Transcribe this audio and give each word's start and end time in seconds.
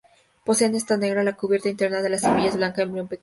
Poseen 0.45 0.71
testa 0.75 0.95
negra, 1.03 1.23
la 1.27 1.35
cubierta 1.41 1.69
interna 1.69 2.01
de 2.01 2.09
la 2.09 2.17
semilla 2.17 2.49
es 2.49 2.57
blanca, 2.57 2.81
embrión 2.81 3.07
pequeño. 3.07 3.19